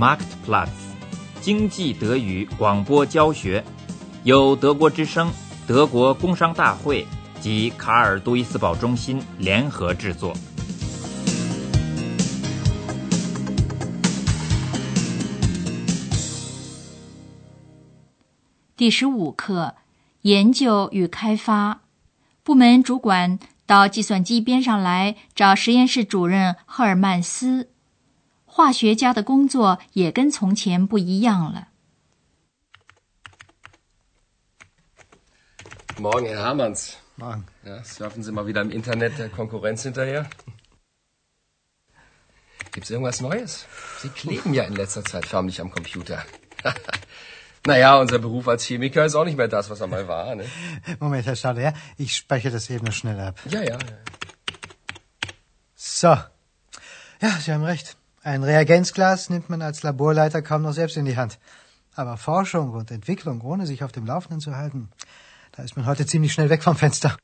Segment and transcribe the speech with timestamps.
[0.00, 0.70] Marktplatz，
[1.42, 3.62] 经济德语广播教学，
[4.24, 5.30] 由德国之声、
[5.66, 7.06] 德国工商大会
[7.38, 10.32] 及卡尔杜伊斯堡中心联合制作。
[18.74, 19.74] 第十五课：
[20.22, 21.82] 研究与开发。
[22.42, 27.68] 部门主管到计算机边上来找实验室主任赫尔曼斯。
[28.59, 31.69] 化学家的工作也跟从前不一样了。
[35.97, 36.97] Morgen, Herr Hermanns.
[37.17, 37.45] Morgen.
[37.63, 40.29] Ja, surfen Sie mal wieder im Internet der Konkurrenz hinterher?
[42.73, 43.65] Gibt's irgendwas Neues?
[44.01, 46.25] Sie kleben ja in letzter Zeit förmlich am Computer.
[47.65, 50.35] naja, unser Beruf als Chemiker ist auch nicht mehr das, was er mal war.
[50.35, 50.45] Ne?
[50.99, 51.73] Moment, Herr Schade, ja?
[51.97, 53.39] Ich speichere das eben noch schnell ab.
[53.49, 53.77] Ja, ja.
[55.75, 56.07] So.
[57.21, 57.95] Ja, Sie haben recht.
[58.22, 61.38] Ein Reagenzglas nimmt man als Laborleiter kaum noch selbst in die Hand.
[61.94, 64.90] Aber Forschung und Entwicklung, ohne sich auf dem Laufenden zu halten,
[65.52, 67.16] da ist man heute ziemlich schnell weg vom Fenster.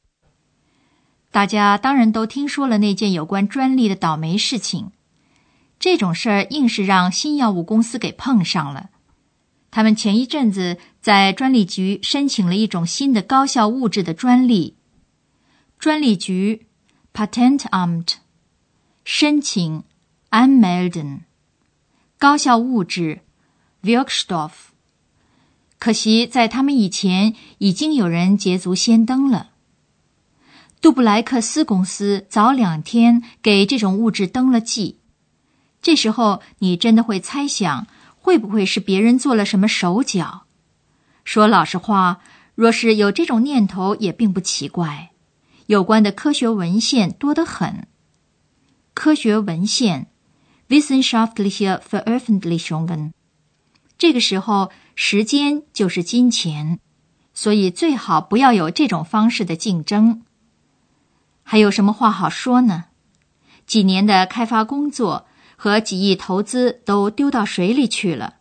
[1.30, 4.92] 大家当然都听说了那件有关专利的倒霉事情。
[5.78, 8.88] 这种事儿硬是让新药物公司给碰上了。
[9.70, 14.76] 他们前一阵子在专利局申请了一种新的高效物质的专利。
[15.78, 16.66] 专利局
[17.12, 18.14] （Patentamt）
[19.04, 19.84] 申请
[20.36, 21.20] （Anmelden）
[22.18, 23.20] 高效物质
[23.82, 24.50] （Wirkstoff）。
[25.78, 29.52] 可惜，在他们以前，已经有人捷足先登了。
[30.82, 34.98] 杜布莱克斯公司早两天给这种物质登了记。
[35.80, 37.86] 这时候，你真的会猜想，
[38.18, 40.44] 会不会是别人做了什么手脚？
[41.24, 42.20] 说老实话，
[42.54, 45.12] 若是有这种念头，也并不奇怪。
[45.64, 47.88] 有关的科学文献多得很。
[48.92, 50.08] 科学文献
[50.68, 53.12] （Wissenschaftliche Veröffentlichungen）。
[53.98, 56.78] 这个时候，时间就是金钱，
[57.32, 60.22] 所以最好不要有这种方式的竞争。
[61.42, 62.86] 还有什么话好说呢？
[63.66, 65.26] 几年的开发工作
[65.56, 68.34] 和几亿投资都丢到水里去了。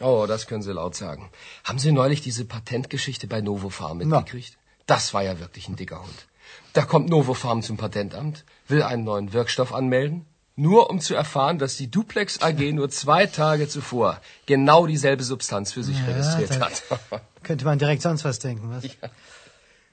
[0.00, 1.30] Oh, das können Sie laut sagen.
[1.64, 4.52] Haben Sie neulich diese Patentgeschichte bei Novofarm mitgekriegt?
[4.86, 6.26] Das war ja wirklich ein dicker Hund.
[6.72, 10.26] Da kommt Novofarm zum Patentamt, will einen neuen Wirkstoff anmelden,
[10.56, 15.72] nur um zu erfahren, dass die Duplex AG nur zwei Tage zuvor genau dieselbe Substanz
[15.72, 16.82] für sich Ja, registriert hat.
[17.42, 18.84] Könnte man direkt sonst was denken, was?
[18.84, 19.08] Ja.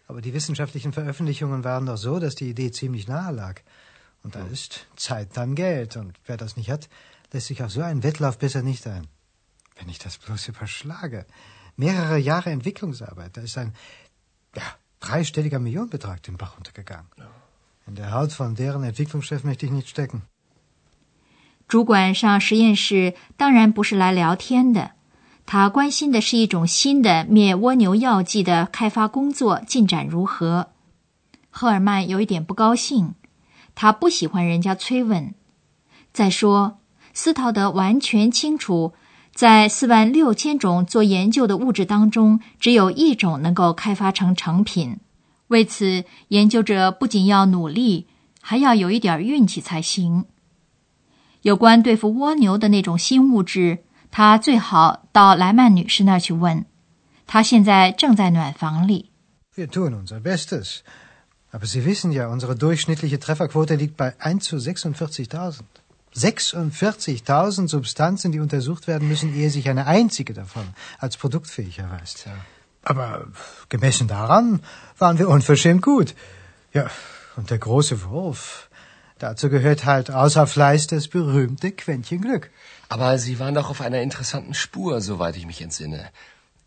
[0.07, 3.61] Aber die wissenschaftlichen Veröffentlichungen waren doch so, dass die Idee ziemlich nahe lag.
[4.23, 5.95] Und da ist Zeit dann Geld.
[5.95, 6.89] Und wer das nicht hat,
[7.31, 9.07] lässt sich auf so einen Wettlauf besser nicht ein.
[9.77, 11.25] Wenn ich das bloß überschlage.
[11.77, 13.73] Mehrere Jahre Entwicklungsarbeit, da ist ein
[14.55, 14.63] ja,
[14.99, 17.07] dreistelliger Millionenbetrag den Bach runtergegangen.
[17.87, 20.23] In der Haut von deren Entwicklungschef möchte ich nicht stecken.
[21.69, 24.93] 主管上实验室当然不是来聊天的，
[25.45, 30.69] 他关心的是一种新的灭蜗牛药剂的开发工作进展如何。
[31.51, 33.13] 赫尔曼有一点不高兴，
[33.75, 35.35] 他不喜欢人家催问。
[36.11, 36.79] 再说，
[37.13, 38.93] 斯陶德完全清楚，
[39.35, 44.97] 在四万六千种做研究的物质当中，只有一种能够开发成成品。
[45.49, 48.07] 为此，研究者不仅要努力，
[48.41, 50.25] 还要有一点运气才行。
[51.42, 53.78] 有关对付蜗牛的那种新物质，
[54.10, 56.64] 他最好到莱曼女士那儿去问。
[57.26, 59.10] 她现在正在暖房里。
[59.56, 60.82] Wir tun unser Bestes.
[61.52, 65.60] Aber Sie wissen ja, unsere durchschnittliche Trefferquote liegt bei 1 zu 46.000.
[66.14, 70.64] 46.000 Substanzen, die untersucht werden müssen, ehe sich eine einzige davon
[70.98, 72.28] als produktfähig erweist.
[72.82, 73.26] Aber
[73.68, 74.60] gemessen daran
[74.98, 76.14] waren wir unverschämt gut.
[76.72, 76.90] Ja,
[77.36, 78.67] und der große Wurf.
[79.19, 82.49] Dazu gehört halt außer Fleiß das berühmte Quäntchen Glück.
[82.87, 86.09] Aber Sie waren doch auf einer interessanten Spur, soweit ich mich entsinne.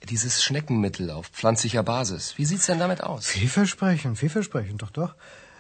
[0.09, 2.35] Dieses Schneckenmittel auf pflanzlicher Basis.
[2.37, 3.27] Wie sieht's denn damit aus?
[3.27, 5.15] Vielversprechend, vielversprechend, doch, doch.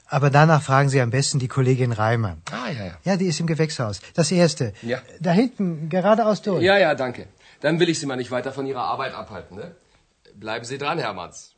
[0.06, 2.42] Aber danach fragen Sie am besten die Kollegin Reimann.
[2.50, 2.98] Ah, ja, ja.
[3.04, 4.00] Ja, die ist im Gewächshaus.
[4.12, 4.74] Das erste.
[4.82, 5.00] Ja.
[5.20, 6.62] Da hinten, geradeaus durch.
[6.62, 7.26] Ja, ja, danke.
[7.62, 9.74] Dann will ich Sie mal nicht weiter von Ihrer Arbeit abhalten, ne?
[10.34, 11.51] Bleiben Sie dran, Hermanns.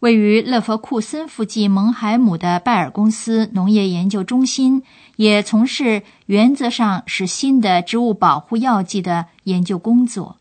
[0.00, 4.84] 位于勒佛库森附近蒙海姆的拜尔公司农业研究中心，
[5.16, 10.36] 也从事原则上是新的植物保护药剂的研究工作。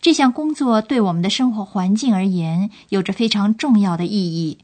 [0.00, 4.58] 这项工作对我们的生活环境而言有着非常重要的意义。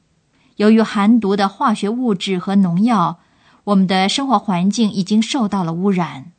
[0.56, 3.19] 由于含毒的化学物质和农药，
[3.62, 6.32] 我们的生活环境已经受到了污染。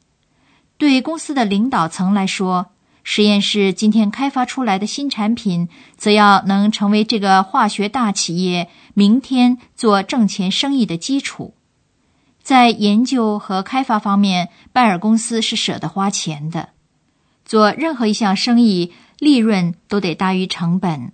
[0.78, 2.68] 对公司的领导层来说，
[3.10, 11.54] 实验室今天开发出来的新产品，则要能成为这个化学大企业明天做挣钱生意的基础。
[12.44, 16.72] 在研究和开发方面，拜尔公司是舍得花钱的。
[17.46, 21.14] 做任何一项生意，利润都得大于成本。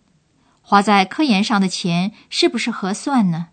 [0.64, 3.50] 花在科研上的钱是不是合算呢？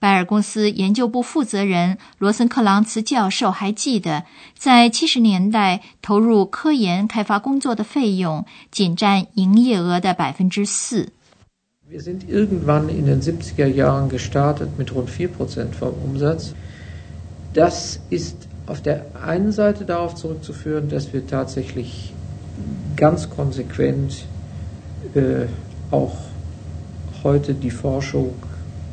[0.00, 4.24] 拜尔公司研究部负责人罗森克朗茨教授还记得，
[4.56, 11.08] 在七十年代投入科研开发工作的费用仅占营业额的百分之四。
[11.90, 16.54] Wir sind irgendwann in den 70er Jahren gestartet mit rund 4% vom Umsatz.
[17.52, 22.14] Das ist auf der einen Seite darauf zurückzuführen, dass wir tatsächlich
[22.96, 24.24] ganz konsequent
[25.14, 25.46] äh,
[25.90, 26.16] auch
[27.22, 28.34] heute die Forschung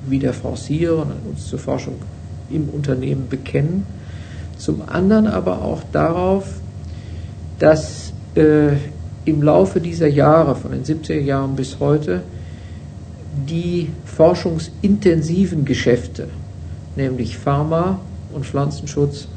[0.09, 1.95] wieder forcieren und uns zur Forschung
[2.49, 3.85] im Unternehmen bekennen.
[4.57, 6.45] Zum anderen aber auch darauf,
[7.59, 8.75] dass äh,
[9.25, 12.21] im Laufe dieser Jahre, von den 70er Jahren bis heute,
[13.47, 16.27] die forschungsintensiven Geschäfte,
[16.95, 17.99] nämlich Pharma
[18.33, 19.27] und Pflanzenschutz,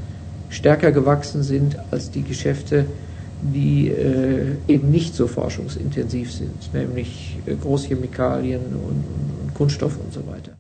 [0.49, 2.87] stärker gewachsen sind als die Geschäfte,
[3.43, 9.05] die äh, eben nicht so forschungsintensiv sind, nämlich äh, Großchemikalien und,
[9.45, 10.60] und Kunststoff und so weiter.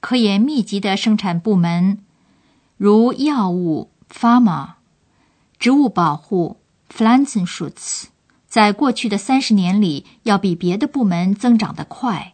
[0.00, 1.98] 科研密集的生产部门，
[2.78, 4.70] 如药物 （pharma）、
[5.58, 6.56] 植物保护
[6.90, 8.04] （pflanzenschutz），
[8.48, 12.32] 在过去的三十年里，要比别的部门增长得快。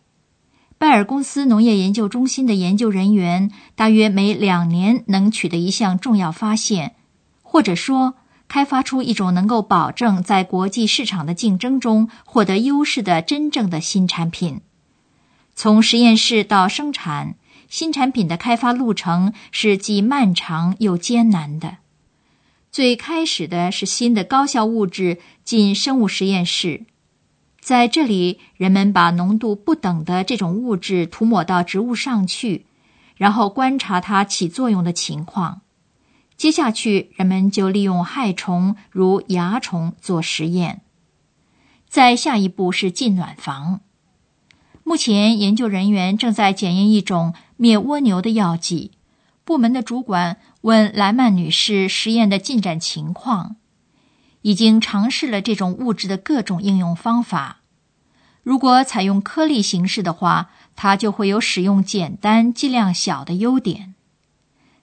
[0.79, 6.95] 拜尔公司农业研究中心的研究人员大约每两年能取得一项重要发现，
[7.43, 8.15] 或者说
[8.47, 14.61] 开发出一种能够保证在国际市场的竞争中获得优势的真正的新产品。
[15.57, 17.35] 从实验室到生产。
[17.69, 21.79] 新产品的开发路程是既漫长又艰难的。
[22.71, 26.85] 最开始的是新的高效物质进生物实验室，
[27.59, 32.67] 在这里，人们把浓度不等的这种物质涂抹到植物上去，
[33.17, 35.63] 然后观察它起作用的情况。
[36.37, 40.83] 接下去，人们就利用害虫如蚜虫做实验。
[41.89, 43.81] 在下一步是进暖房。
[44.85, 48.93] 目前，研究人员正在检验一种灭蜗牛的药剂。
[49.45, 53.57] 部门的主管问莱曼女士实验的进展情况。
[54.43, 57.63] 已经尝试了这种物质的各种应用方法。
[58.45, 63.97] 如果采用颗粒形式的话，它就会有使用简单、剂量小的优点。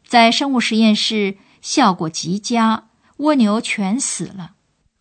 [0.06, 4.52] 在生物实验室，效果极佳，蜗牛全死了。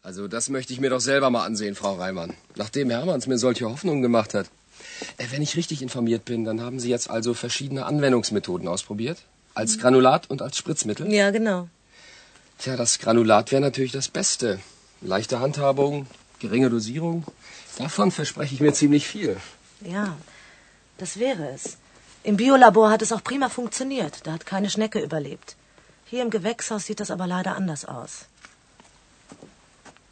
[0.05, 2.35] Also das möchte ich mir doch selber mal ansehen, Frau Reimann.
[2.55, 4.47] Nachdem Hermanns mir solche Hoffnungen gemacht hat.
[5.23, 9.19] Äh, wenn ich richtig informiert bin, dann haben Sie jetzt also verschiedene Anwendungsmethoden ausprobiert?
[9.55, 11.13] Als Granulat und als Spritzmittel?
[11.13, 11.69] Ja, genau.
[12.59, 14.61] Tja, das Granulat wäre natürlich das Beste.
[15.01, 16.07] Leichte Handhabung,
[16.41, 17.25] geringe Dosierung.
[17.77, 19.37] Davon verspreche ich mir ziemlich viel.
[19.81, 20.17] Ja,
[20.99, 21.77] das wäre es.
[22.23, 24.27] Im Biolabor hat es auch prima funktioniert.
[24.27, 25.57] Da hat keine Schnecke überlebt.
[26.07, 28.27] Hier im Gewächshaus sieht das aber leider anders aus.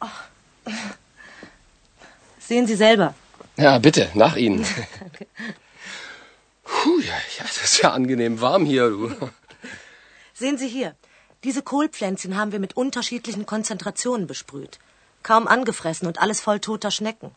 [0.01, 0.17] Oh.
[2.39, 3.15] Sehen Sie selber.
[3.57, 4.65] Ja, bitte, nach Ihnen.
[6.63, 9.11] Puh, ja, ja, das ist ja angenehm warm hier, du.
[10.33, 10.95] Sehen Sie hier,
[11.43, 14.79] diese Kohlpflänzchen haben wir mit unterschiedlichen Konzentrationen besprüht.
[15.23, 17.31] Kaum angefressen und alles voll toter Schnecken.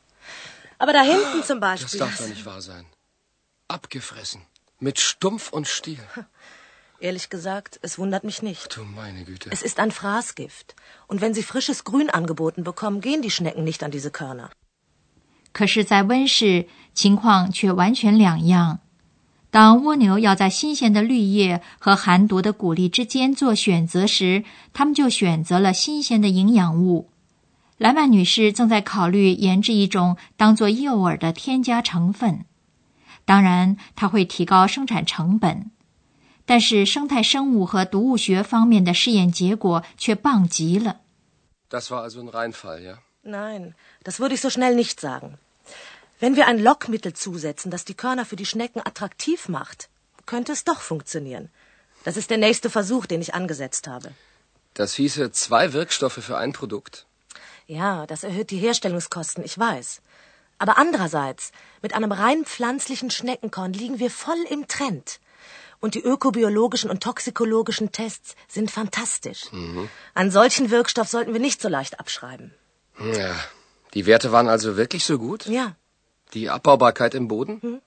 [0.78, 1.98] Aber da hinten zum Beispiel.
[1.98, 2.86] Das darf doch nicht wahr sein.
[3.68, 4.42] Abgefressen.
[4.78, 6.00] Mit Stumpf und Stiel.
[7.00, 8.76] Ehrlich gesagt, es wundert mich nicht.
[8.76, 9.50] Du meine Güte.
[9.52, 10.74] Es ist ein Fraßgift.
[11.06, 14.50] Und wenn Sie frisches Grün angeboten bekommen, gehen die Schnecken nicht an diese Körner.
[15.54, 18.80] 可是，在温室情况却完全两样。
[19.52, 24.42] 当蜗牛要在新鲜的绿叶和含毒的谷粒之间做选择时，
[24.72, 27.08] 他们就选择了新鲜的营养物。
[27.78, 32.44] 莱曼女士正在考虑研制一种当做诱饵的添加成分。
[33.24, 35.70] 当然，它会提高生产成本，
[36.44, 40.96] 但是生态生物和毒物学方面的试验结果却棒极了。
[41.70, 42.98] Das war also ein Reinfall, ja?
[43.24, 45.38] Nein, das würde ich so schnell nicht sagen.
[46.20, 49.88] Wenn wir ein Lockmittel zusetzen, das die Körner für die Schnecken attraktiv macht,
[50.26, 51.50] könnte es doch funktionieren.
[52.04, 54.12] Das ist der nächste Versuch, den ich angesetzt habe.
[54.74, 57.06] Das hieße zwei Wirkstoffe für ein Produkt.
[57.66, 60.00] Ja, das erhöht die Herstellungskosten, ich weiß.
[60.58, 61.52] Aber andererseits,
[61.82, 65.20] mit einem rein pflanzlichen Schneckenkorn liegen wir voll im Trend.
[65.80, 69.52] Und die ökobiologischen und toxikologischen Tests sind fantastisch.
[69.52, 69.88] Mhm.
[70.14, 72.54] Einen solchen Wirkstoff sollten wir nicht so leicht abschreiben.
[72.98, 73.34] Ja,
[73.94, 75.46] die Werte waren also wirklich so gut?
[75.46, 75.76] Ja.
[76.32, 77.60] Die Abbaubarkeit im Boden?
[77.60, 77.80] Hm?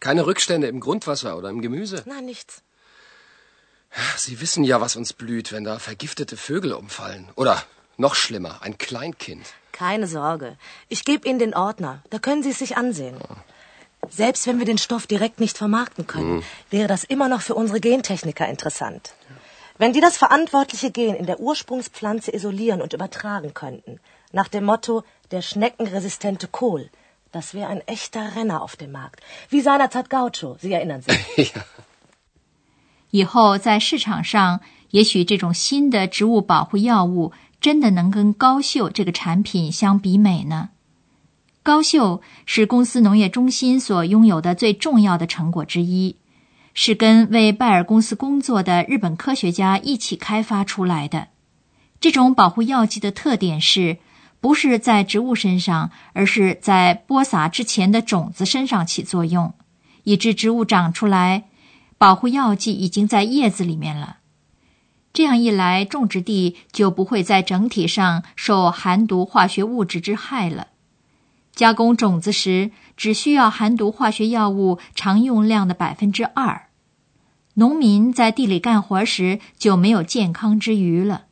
[0.00, 2.02] Keine Rückstände im Grundwasser oder im Gemüse?
[2.06, 2.62] Nein, nichts.
[4.16, 7.28] Sie wissen ja, was uns blüht, wenn da vergiftete Vögel umfallen.
[7.36, 7.62] Oder
[7.96, 9.46] noch schlimmer, ein Kleinkind.
[9.72, 10.56] Keine Sorge.
[10.88, 12.02] Ich gebe Ihnen den Ordner.
[12.10, 13.16] Da können Sie es sich ansehen.
[14.10, 16.44] Selbst wenn wir den Stoff direkt nicht vermarkten können, hm.
[16.70, 19.14] wäre das immer noch für unsere Gentechniker interessant.
[19.78, 24.00] Wenn die das verantwortliche Gen in der Ursprungspflanze isolieren und übertragen könnten,
[24.32, 26.90] nach dem Motto der schneckenresistente Kohl,
[27.32, 29.20] das wäre ein echter Renner auf dem Markt.
[29.50, 31.52] Wie seinerzeit Gaucho, Sie erinnern sich.
[33.10, 40.70] 以后在市场上，也许这种新的植物保护药物真的能跟高秀这个产品相比美呢？
[41.62, 46.16] 高秀是公司农业中心所拥有的最重要的成果之一，
[46.72, 51.28] 是跟为拜耳公司工作的日本科学家一起开发出来的。
[52.00, 53.98] 这种保护药剂的特点是，
[54.40, 59.54] 不是在植物身上，而是在播撒之前的种子身上起作用，
[60.04, 61.44] 以致植物长出来，
[61.98, 64.18] 保护药剂已经在叶子里面了。
[65.12, 70.68] 这样一来，种植地就不会在整体上受寒毒化学物质之害了。
[71.52, 76.68] 加工种子时，只需要含毒化学药物常用量的百分之二，
[77.54, 81.24] 农民在地里干活时就没有健康之余了。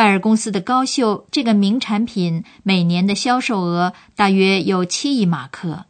[0.00, 5.84] 拜耳公司的高秀这个名产品每年的销售额大约有七亿马克。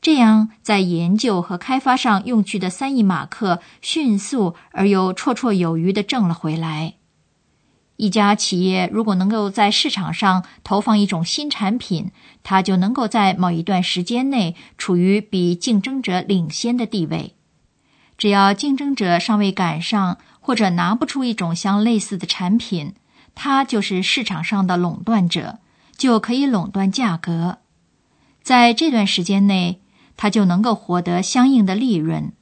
[0.00, 6.94] 这样，在研究和开发上用去的三亿马克，迅速而又绰绰有余的挣了回来。
[7.96, 12.12] 一家企业如果能够在市场上投放一种新产品，
[12.42, 17.34] 它就能够在某一段时间内处于比竞争者领先的地位。
[18.16, 22.94] 只要竞争者尚未赶上，或者拿不出一种相类似的产品，
[23.36, 25.60] 它就是市场上的垄断者，
[25.96, 27.58] 就可以垄断价格。
[28.42, 29.80] 在这段时间内。
[30.18, 32.32] 他就能够获得相应的利润，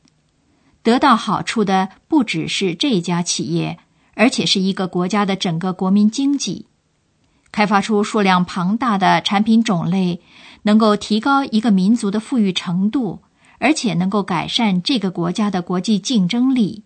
[0.84, 3.80] 得到好处的不只是这家企业，
[4.14, 6.66] 而且是一个国家的整个国民经济。
[7.50, 10.20] 开发出数量庞大的产品种类，
[10.62, 13.22] 能够提高一个民族的富裕程度，
[13.58, 16.84] 而且能够改善这个国家的国际竞争力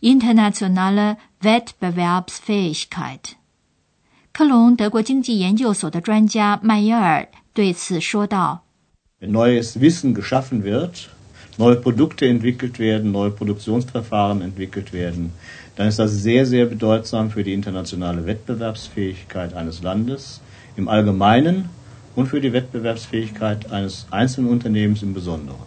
[0.00, 3.36] （internationale Wettbewerbsfähigkeit）。
[4.32, 8.66] 科隆德国经济研究所的专家麦耶尔对此说道。
[9.18, 11.08] wenn neues Wissen geschaffen wird,
[11.56, 15.32] neue Produkte entwickelt werden, neue Produktionsverfahren entwickelt werden,
[15.74, 20.42] dann ist das sehr, sehr bedeutsam für die internationale Wettbewerbsfähigkeit eines Landes
[20.76, 21.70] im Allgemeinen
[22.14, 25.66] und für die Wettbewerbsfähigkeit eines einzelnen Unternehmens im Besonderen.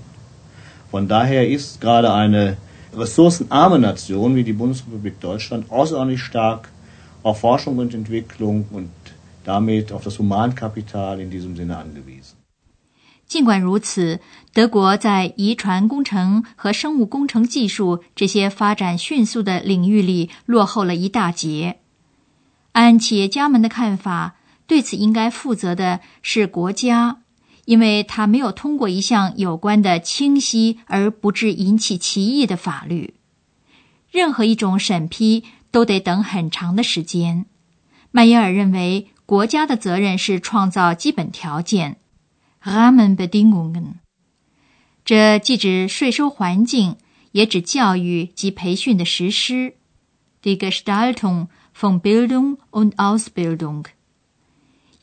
[0.91, 2.57] Von daher ist gerade eine
[2.96, 6.70] ressourcenarme Nation wie die Bundesrepublik Deutschland außerordentlich stark
[7.22, 8.90] auf Forschung und Entwicklung und
[9.44, 12.36] damit auf das Humankapital in diesem Sinne angewiesen.
[13.26, 14.20] 尽管如此，
[14.52, 21.78] 德国在遗传工程和生物工程技术这些发展迅速的领域里落后了一大截。
[22.72, 24.36] 按企业家们的看法，
[24.66, 27.20] 对此应该负责的是国家，
[27.64, 33.14] 因为他没有通过一项有关的清晰而不致引起歧义的法律。
[34.10, 37.46] 任何一种审批都得等很长的时间。
[38.10, 41.96] 迈耶尔认为，国家的责任是创造基本条件。
[42.60, 43.94] r a m e n b e d i n g u n g e n
[45.04, 46.96] 这既指税收环境，
[47.32, 49.74] 也指教育及培训的实施。
[50.42, 53.84] Die Gestaltung von Bildung und Ausbildung。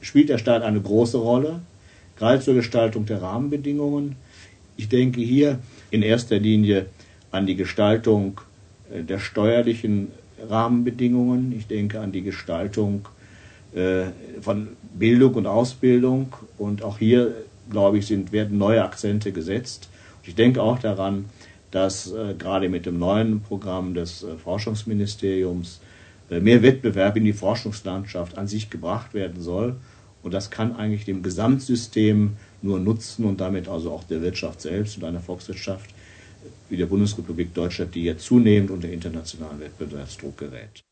[0.00, 1.60] spielt der Staat eine große Rolle,
[2.16, 4.16] gerade zur Gestaltung der Rahmenbedingungen.
[4.76, 5.58] Ich denke hier
[5.90, 6.86] in erster Linie
[7.30, 8.40] an die Gestaltung
[8.90, 10.08] der steuerlichen
[10.48, 11.54] Rahmenbedingungen.
[11.56, 13.06] Ich denke an die Gestaltung
[14.40, 16.34] von Bildung und Ausbildung.
[16.58, 17.34] Und auch hier
[17.70, 19.88] glaube ich, sind, werden neue Akzente gesetzt.
[20.24, 21.26] Ich denke auch daran,
[21.70, 25.89] dass äh, gerade mit dem neuen Programm des äh, Forschungsministeriums äh,
[26.38, 29.76] mehr Wettbewerb in die Forschungslandschaft an sich gebracht werden soll.
[30.22, 34.98] Und das kann eigentlich dem Gesamtsystem nur nutzen und damit also auch der Wirtschaft selbst
[34.98, 35.90] und einer Volkswirtschaft
[36.68, 40.84] wie der Bundesrepublik Deutschland, die ja zunehmend unter internationalen Wettbewerbsdruck gerät.